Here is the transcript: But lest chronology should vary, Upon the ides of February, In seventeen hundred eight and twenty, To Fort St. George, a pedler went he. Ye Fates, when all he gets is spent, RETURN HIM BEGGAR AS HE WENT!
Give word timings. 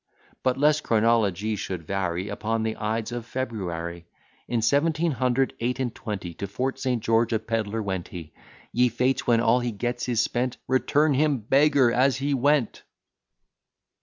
But 0.41 0.57
lest 0.57 0.81
chronology 0.81 1.55
should 1.55 1.85
vary, 1.85 2.27
Upon 2.27 2.63
the 2.63 2.75
ides 2.75 3.11
of 3.11 3.23
February, 3.23 4.07
In 4.47 4.63
seventeen 4.63 5.11
hundred 5.11 5.53
eight 5.59 5.79
and 5.79 5.93
twenty, 5.93 6.33
To 6.33 6.47
Fort 6.47 6.79
St. 6.79 7.03
George, 7.03 7.31
a 7.33 7.37
pedler 7.37 7.83
went 7.83 8.07
he. 8.07 8.33
Ye 8.71 8.89
Fates, 8.89 9.27
when 9.27 9.41
all 9.41 9.59
he 9.59 9.69
gets 9.71 10.09
is 10.09 10.19
spent, 10.19 10.57
RETURN 10.67 11.13
HIM 11.13 11.37
BEGGAR 11.47 11.91
AS 11.91 12.17
HE 12.17 12.33
WENT! 12.33 12.81